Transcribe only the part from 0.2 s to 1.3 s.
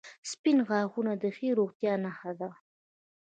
•سپین غاښونه د